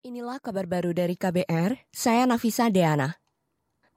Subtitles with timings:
[0.00, 3.20] Inilah kabar baru dari KBR, saya Nafisa Deana.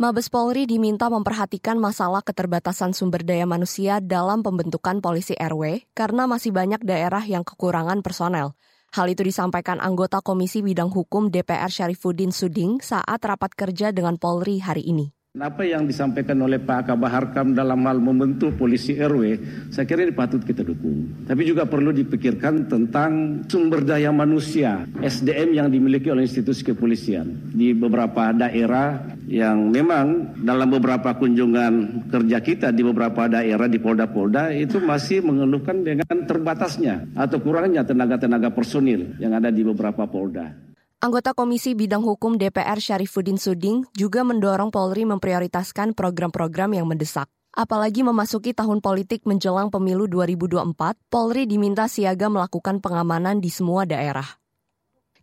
[0.00, 6.56] Mabes Polri diminta memperhatikan masalah keterbatasan sumber daya manusia dalam pembentukan polisi RW karena masih
[6.56, 8.56] banyak daerah yang kekurangan personel.
[8.96, 14.56] Hal itu disampaikan anggota Komisi Bidang Hukum DPR Syarifuddin Suding saat rapat kerja dengan Polri
[14.56, 15.19] hari ini.
[15.38, 19.38] Apa yang disampaikan oleh Pak Kabaharkam dalam hal membentuk polisi RW,
[19.70, 21.22] saya kira ini patut kita dukung.
[21.22, 27.46] Tapi juga perlu dipikirkan tentang sumber daya manusia, SDM yang dimiliki oleh institusi kepolisian.
[27.54, 34.50] Di beberapa daerah yang memang dalam beberapa kunjungan kerja kita di beberapa daerah di Polda-Polda
[34.50, 40.69] itu masih mengeluhkan dengan terbatasnya atau kurangnya tenaga-tenaga personil yang ada di beberapa Polda.
[41.00, 47.24] Anggota Komisi Bidang Hukum DPR Syarifuddin Suding juga mendorong Polri memprioritaskan program-program yang mendesak.
[47.56, 50.76] Apalagi memasuki tahun politik menjelang pemilu 2024,
[51.08, 54.28] Polri diminta siaga melakukan pengamanan di semua daerah.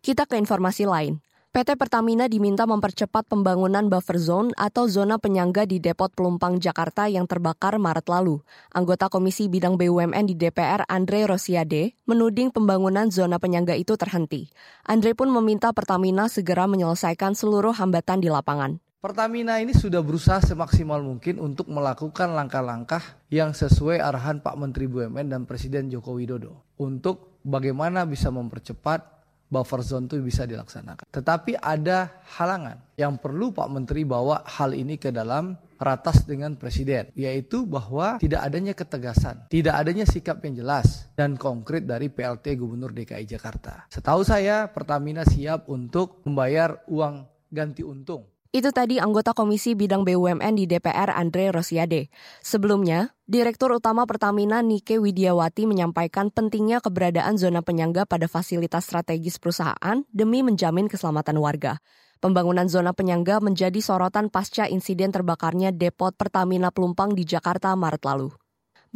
[0.02, 1.22] Kita ke informasi lain.
[1.48, 7.24] PT Pertamina diminta mempercepat pembangunan buffer zone atau zona penyangga di Depot Pelumpang Jakarta yang
[7.24, 8.44] terbakar Maret lalu.
[8.68, 14.52] Anggota Komisi Bidang BUMN di DPR Andre Rosiade menuding pembangunan zona penyangga itu terhenti.
[14.84, 18.76] Andre pun meminta Pertamina segera menyelesaikan seluruh hambatan di lapangan.
[19.00, 25.32] Pertamina ini sudah berusaha semaksimal mungkin untuk melakukan langkah-langkah yang sesuai arahan Pak Menteri BUMN
[25.32, 29.17] dan Presiden Joko Widodo untuk bagaimana bisa mempercepat
[29.48, 31.08] buffer zone itu bisa dilaksanakan.
[31.08, 37.08] Tetapi ada halangan yang perlu Pak Menteri bawa hal ini ke dalam ratas dengan Presiden,
[37.14, 42.90] yaitu bahwa tidak adanya ketegasan, tidak adanya sikap yang jelas dan konkret dari PLT Gubernur
[42.90, 43.86] DKI Jakarta.
[43.88, 50.56] Setahu saya Pertamina siap untuk membayar uang ganti untung itu tadi anggota Komisi Bidang BUMN
[50.56, 52.08] di DPR Andre Rosiade.
[52.40, 60.00] Sebelumnya, Direktur Utama Pertamina Nike Widiawati menyampaikan pentingnya keberadaan zona penyangga pada fasilitas strategis perusahaan
[60.08, 61.76] demi menjamin keselamatan warga.
[62.24, 68.32] Pembangunan zona penyangga menjadi sorotan pasca insiden terbakarnya depot Pertamina Pelumpang di Jakarta Maret lalu.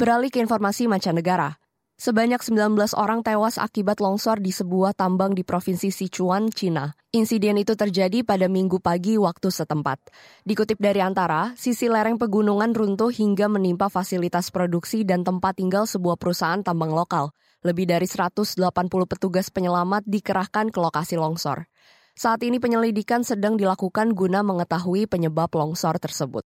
[0.01, 1.61] Beralih ke informasi mancanegara.
[2.01, 6.97] Sebanyak 19 orang tewas akibat longsor di sebuah tambang di Provinsi Sichuan, Cina.
[7.13, 10.01] Insiden itu terjadi pada minggu pagi waktu setempat.
[10.49, 16.17] Dikutip dari antara, sisi lereng pegunungan runtuh hingga menimpa fasilitas produksi dan tempat tinggal sebuah
[16.17, 17.29] perusahaan tambang lokal.
[17.61, 18.57] Lebih dari 180
[19.05, 21.69] petugas penyelamat dikerahkan ke lokasi longsor.
[22.17, 26.41] Saat ini penyelidikan sedang dilakukan guna mengetahui penyebab longsor tersebut.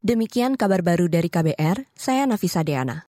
[0.00, 3.04] Demikian kabar baru dari KBR, saya Nafisa Deana.